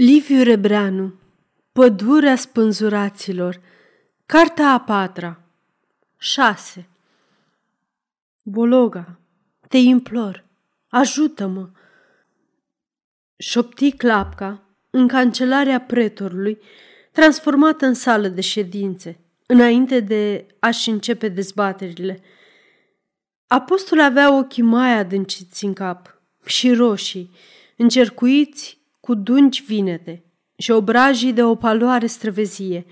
[0.00, 1.14] Liviu Rebreanu
[1.72, 3.60] Pădurea spânzuraților
[4.26, 5.40] Cartea a patra
[6.18, 6.88] 6
[8.42, 9.18] Bologa,
[9.68, 10.44] te implor,
[10.88, 11.68] ajută-mă!
[13.36, 16.58] Șopti clapca în cancelarea pretorului,
[17.12, 22.20] transformată în sală de ședințe, înainte de a-și începe dezbaterile.
[23.46, 27.30] Apostol avea ochii mai adânciți în cap și roșii,
[27.76, 28.77] încercuiți
[29.08, 30.24] cu dungi vinete
[30.56, 32.86] și obrajii de o paloare străvezie,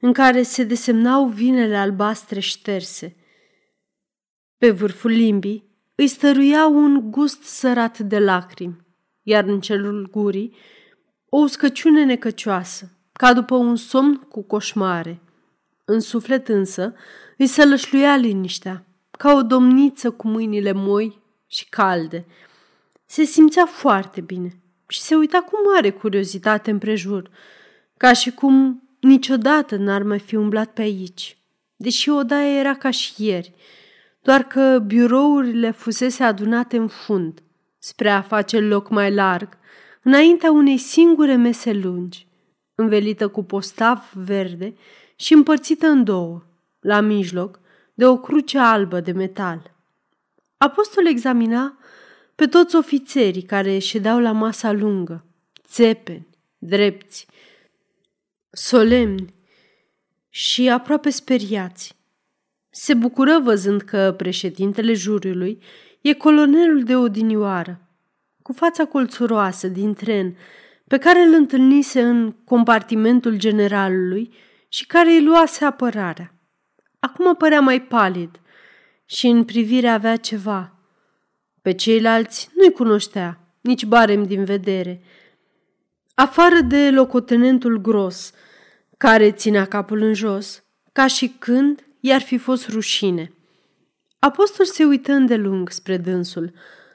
[0.00, 3.16] în care se desemnau vinele albastre șterse.
[4.58, 8.76] Pe vârful limbii îi stăruia un gust sărat de lacrimi,
[9.22, 10.54] iar în celul gurii
[11.28, 15.22] o uscăciune necăcioasă, ca după un somn cu coșmare.
[15.84, 16.94] În suflet însă
[17.38, 22.26] îi se lășluia liniștea, ca o domniță cu mâinile moi și calde.
[23.06, 27.30] Se simțea foarte bine și se uita cu mare curiozitate împrejur,
[27.96, 31.38] ca și cum niciodată n-ar mai fi umblat pe aici,
[31.76, 33.52] deși odaia era ca și ieri,
[34.22, 37.42] doar că birourile fusese adunate în fund,
[37.78, 39.48] spre a face loc mai larg,
[40.02, 42.26] înaintea unei singure mese lungi,
[42.74, 44.74] învelită cu postav verde
[45.16, 46.42] și împărțită în două,
[46.80, 47.60] la mijloc,
[47.94, 49.74] de o cruce albă de metal.
[50.56, 51.78] Apostol examina
[52.36, 55.24] pe toți ofițerii care ședeau la masa lungă,
[55.66, 57.26] țepeni, drepți,
[58.50, 59.34] solemni
[60.28, 61.94] și aproape speriați.
[62.70, 65.62] Se bucură văzând că președintele juriului
[66.00, 67.80] e colonelul de odinioară,
[68.42, 70.36] cu fața colțuroasă din tren,
[70.86, 74.34] pe care îl întâlnise în compartimentul generalului
[74.68, 76.34] și care îi luase apărarea.
[76.98, 78.40] Acum părea mai palid
[79.04, 80.70] și în privire avea ceva–
[81.66, 85.02] pe ceilalți nu-i cunoștea, nici barem din vedere.
[86.14, 88.32] Afară de locotenentul gros,
[88.96, 93.32] care ținea capul în jos, ca și când i-ar fi fost rușine.
[94.18, 96.52] Apostol se uită îndelung spre dânsul,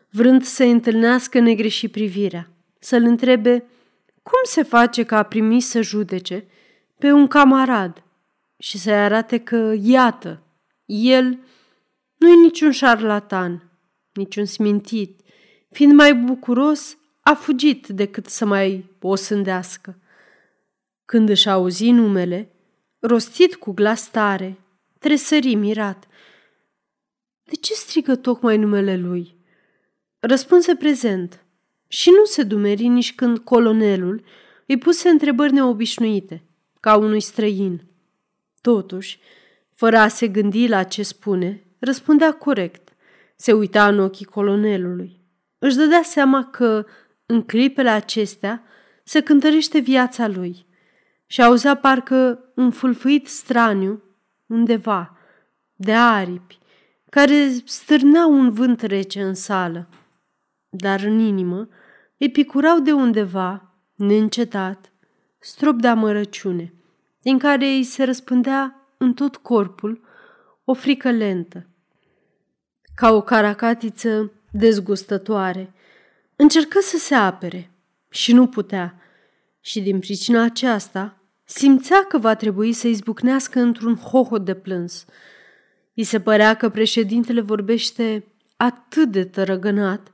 [0.10, 3.64] vrând să întâlnească negreși privirea, să-l întrebe
[4.24, 6.46] cum se face că a primit să judece
[6.98, 8.04] pe un camarad
[8.58, 10.42] și să-i arate că, iată,
[10.86, 11.40] el
[12.18, 13.66] nu e niciun șarlatan,
[14.14, 15.20] niciun smintit.
[15.70, 20.00] Fiind mai bucuros, a fugit decât să mai o sândească.
[21.06, 22.52] Când își auzi numele,
[23.00, 24.58] rostit cu glas tare,
[25.00, 26.08] tresări mirat.
[27.44, 29.36] De ce strigă tocmai numele lui?
[30.20, 31.44] Răspunse prezent
[31.88, 34.24] și nu se dumeri nici când colonelul
[34.66, 36.44] îi puse întrebări neobișnuite,
[36.80, 37.82] ca unui străin.
[38.62, 39.20] Totuși,
[39.74, 42.91] fără a se gândi la ce spune, răspundea corect.
[43.42, 45.20] Se uita în ochii colonelului.
[45.58, 46.86] Își dădea seama că,
[47.26, 48.64] în clipele acestea,
[49.04, 50.66] se cântărește viața lui
[51.26, 54.04] și auzea parcă un fulfuit straniu
[54.46, 55.18] undeva,
[55.76, 56.60] de aripi,
[57.10, 59.90] care stârneau un vânt rece în sală.
[60.70, 61.68] Dar în inimă
[62.18, 64.92] îi picurau de undeva, neîncetat,
[65.40, 66.74] strop de amărăciune,
[67.22, 70.02] din care îi se răspândea în tot corpul
[70.64, 71.66] o frică lentă,
[73.02, 75.74] ca o caracatiță dezgustătoare.
[76.36, 77.72] Încercă să se apere
[78.10, 79.02] și nu putea.
[79.62, 85.06] Și din pricina aceasta simțea că va trebui să izbucnească într-un hohot de plâns.
[85.94, 88.26] I se părea că președintele vorbește
[88.58, 90.12] atât de tărăgănat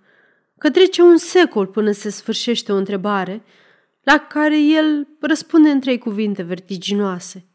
[0.57, 3.43] că trece un secol până se sfârșește o întrebare
[4.03, 7.45] la care el răspunde în trei cuvinte vertiginoase.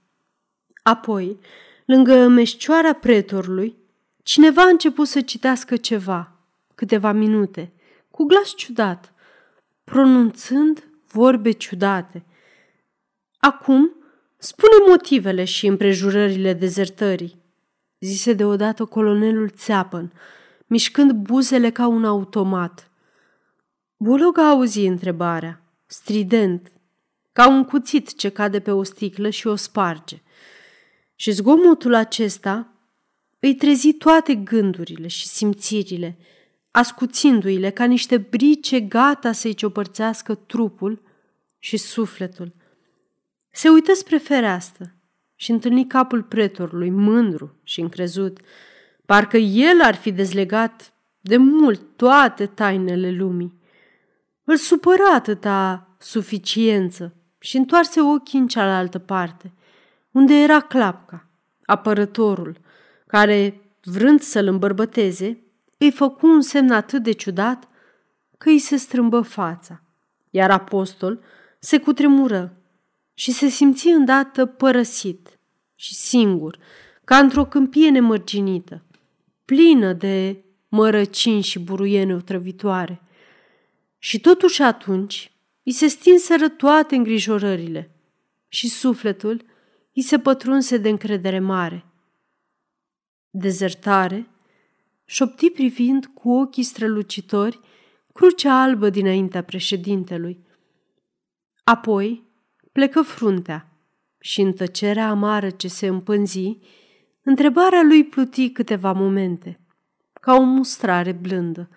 [0.82, 1.38] Apoi,
[1.84, 3.80] lângă meșcioara pretorului,
[4.22, 6.36] Cineva a început să citească ceva,
[6.74, 7.72] câteva minute,
[8.10, 9.12] cu glas ciudat,
[9.84, 12.24] pronunțând vorbe ciudate.
[13.38, 13.96] Acum
[14.36, 17.42] spune motivele și împrejurările dezertării,
[18.00, 20.12] zise deodată colonelul țeapăn,
[20.66, 22.90] mișcând buzele ca un automat.
[23.96, 26.72] Bologa auzi întrebarea, strident,
[27.32, 30.22] ca un cuțit ce cade pe o sticlă și o sparge.
[31.14, 32.72] Și zgomotul acesta
[33.44, 36.18] îi trezi toate gândurile și simțirile,
[36.70, 41.02] ascuțindu-i-le ca niște brice gata să-i ciopărțească trupul
[41.58, 42.52] și sufletul.
[43.50, 44.94] Se uită spre fereastră
[45.34, 48.38] și întâlni capul pretorului, mândru și încrezut,
[49.06, 53.60] parcă el ar fi dezlegat de mult toate tainele lumii.
[54.44, 59.52] Îl supăra atâta suficiență și întoarse ochii în cealaltă parte,
[60.10, 61.28] unde era clapca,
[61.64, 62.60] apărătorul,
[63.12, 65.42] care, vrând să-l îmbărbăteze,
[65.78, 67.68] îi făcu un semn atât de ciudat
[68.38, 69.82] că îi se strâmbă fața.
[70.30, 71.20] Iar apostol
[71.58, 72.56] se cutremură
[73.14, 75.38] și se simți îndată părăsit
[75.74, 76.58] și singur,
[77.04, 78.82] ca într-o câmpie nemărginită,
[79.44, 83.02] plină de mărăcini și buruiene otrăvitoare.
[83.98, 85.32] Și totuși atunci
[85.62, 87.90] îi se stinseră toate îngrijorările
[88.48, 89.44] și sufletul
[89.94, 91.86] îi se pătrunse de încredere mare.
[93.34, 94.26] Dezertare,
[95.04, 97.60] șopti privind cu ochii strălucitori
[98.12, 100.46] crucea albă dinaintea președintelui.
[101.64, 102.22] Apoi
[102.72, 103.68] plecă fruntea
[104.18, 106.58] și în tăcerea amară ce se împânzi,
[107.22, 109.60] întrebarea lui pluti câteva momente,
[110.20, 111.68] ca o mustrare blândă.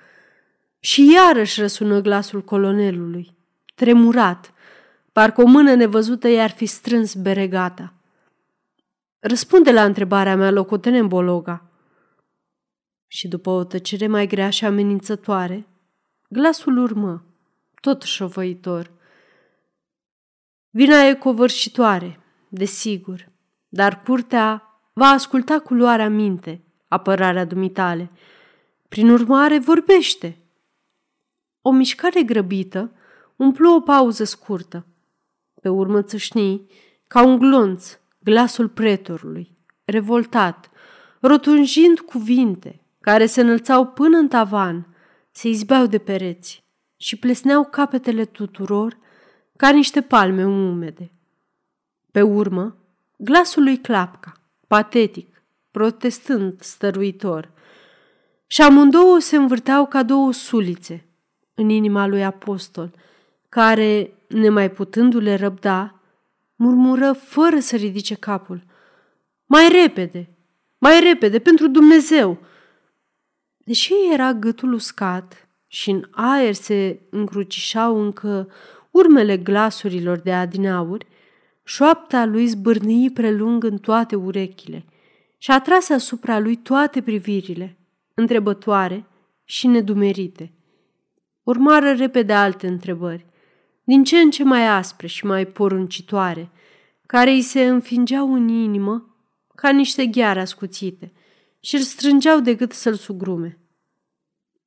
[0.80, 3.36] Și iarăși răsună glasul colonelului,
[3.75, 4.54] tremurat,
[5.12, 7.94] parcă o mână nevăzută i-ar fi strâns beregata.
[9.19, 11.69] Răspunde la întrebarea mea, locotenent Bologa.
[13.07, 15.67] Și după o tăcere mai grea și amenințătoare,
[16.29, 17.25] glasul urmă,
[17.81, 18.91] tot șovăitor.
[20.69, 22.19] Vina e covârșitoare,
[22.50, 23.31] desigur,
[23.67, 28.11] dar curtea va asculta cu luarea minte apărarea dumitale.
[28.88, 30.38] Prin urmare, vorbește.
[31.61, 32.91] O mișcare grăbită
[33.35, 34.85] umplu o pauză scurtă.
[35.61, 36.68] Pe urmă țâșni,
[37.07, 40.69] ca un glonț, glasul pretorului, revoltat,
[41.19, 44.88] rotunjind cuvinte care se înălțau până în tavan,
[45.31, 46.63] se izbeau de pereți
[46.98, 48.98] și plesneau capetele tuturor
[49.57, 51.12] ca niște palme umede.
[52.12, 52.75] Pe urmă,
[53.18, 54.33] glasul lui Clapca,
[54.68, 57.51] patetic, protestând stăruitor,
[58.48, 61.06] și amândouă se învârteau ca două sulițe
[61.54, 62.92] în inima lui apostol,
[63.50, 65.94] care, nemai putându-le răbda,
[66.56, 68.63] murmură fără să ridice capul.
[69.46, 70.30] Mai repede,
[70.78, 72.38] mai repede, pentru Dumnezeu!
[73.57, 78.50] Deși era gâtul uscat și în aer se încrucișau încă
[78.92, 81.07] urmele glasurilor de adinauri,
[81.63, 84.86] șoapta lui zbârnii prelung în toate urechile
[85.38, 87.78] și atrase asupra lui toate privirile,
[88.13, 89.06] întrebătoare
[89.44, 90.52] și nedumerite.
[91.44, 93.25] Urmară repede alte întrebări,
[93.85, 96.49] din ce în ce mai aspre și mai poruncitoare,
[97.05, 99.15] care îi se înfingeau în inimă
[99.55, 101.11] ca niște gheare ascuțite
[101.59, 103.59] și îl strângeau de gât să-l sugrume.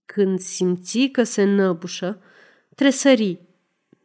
[0.05, 2.23] Când simți că se năbușă,
[2.75, 3.41] tresări,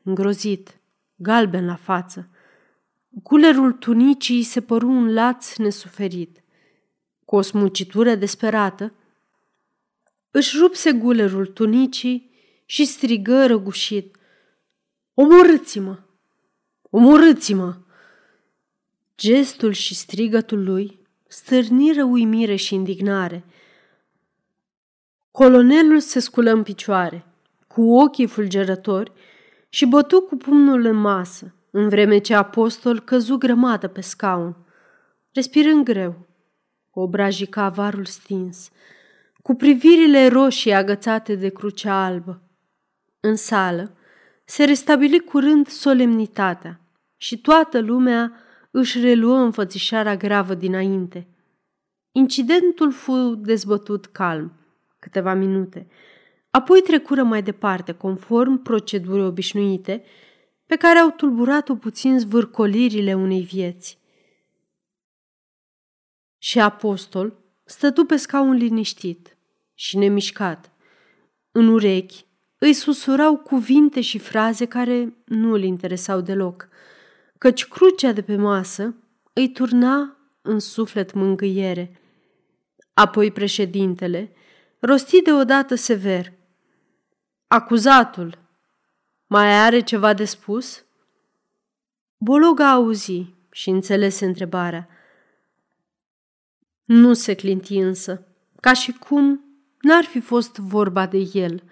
[0.03, 0.77] îngrozit,
[1.15, 2.29] galben la față.
[3.09, 6.43] Gulerul tunicii se păru un laț nesuferit.
[7.25, 8.93] Cu o smucitură desperată,
[10.31, 12.31] își rupse gulerul tunicii
[12.65, 14.17] și strigă răgușit.
[15.13, 15.99] Omorâți-mă!
[16.89, 17.75] Omorâți-mă!
[19.17, 23.45] Gestul și strigătul lui stârniră uimire și indignare.
[25.31, 27.25] Colonelul se sculă în picioare,
[27.67, 29.11] cu ochii fulgerători,
[29.69, 34.55] și bătu cu pumnul în masă, în vreme ce apostol căzu grămadă pe scaun,
[35.31, 36.27] respirând greu,
[36.89, 38.69] cu obrajii cavarul stins,
[39.41, 42.41] cu privirile roșii agățate de crucea albă.
[43.19, 43.97] În sală
[44.43, 46.79] se restabili curând solemnitatea
[47.17, 48.33] și toată lumea
[48.71, 51.27] își reluă înfățișarea gravă dinainte.
[52.11, 54.53] Incidentul fu dezbătut calm,
[54.99, 55.87] câteva minute,
[56.49, 60.03] apoi trecură mai departe, conform procedurii obișnuite,
[60.65, 63.99] pe care au tulburat-o puțin zvârcolirile unei vieți.
[66.37, 69.37] Și apostol stătu pe scaun liniștit
[69.73, 70.71] și nemișcat.
[71.51, 72.25] În urechi
[72.63, 76.67] îi susurau cuvinte și fraze care nu îl interesau deloc,
[77.37, 78.95] căci crucea de pe masă
[79.33, 82.01] îi turna în suflet mângâiere.
[82.93, 84.31] Apoi președintele
[84.79, 86.33] rosti deodată sever.
[87.47, 88.37] Acuzatul,
[89.27, 90.85] mai are ceva de spus?
[92.17, 94.87] Bologa auzi și înțelese întrebarea.
[96.85, 98.27] Nu se clinti însă,
[98.59, 99.43] ca și cum
[99.81, 101.63] n-ar fi fost vorba de el.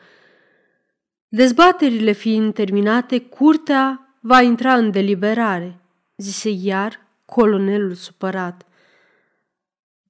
[1.34, 5.80] Dezbaterile fiind terminate, curtea va intra în deliberare,
[6.18, 8.66] zise iar colonelul supărat.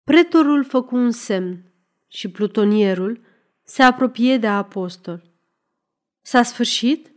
[0.03, 1.63] Pretorul făcu un semn
[2.07, 3.21] și plutonierul
[3.63, 5.23] se apropie de apostol.
[6.21, 7.11] S-a sfârșit?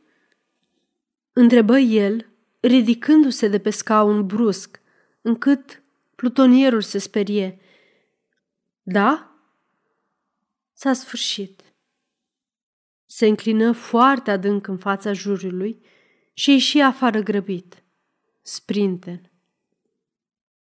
[1.33, 2.27] Întrebă el,
[2.61, 4.81] ridicându-se de pe scaun brusc,
[5.23, 5.83] încât
[6.15, 7.61] plutonierul se sperie.
[8.83, 9.31] Da?
[10.73, 11.64] S-a sfârșit.
[13.17, 15.81] Se înclină foarte adânc în fața jurului
[16.33, 17.85] și ieși afară grăbit.
[18.43, 19.33] Sprinten.